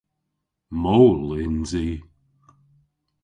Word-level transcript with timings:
Mool 0.81 1.21
yns 1.43 1.69
i. 1.87 1.89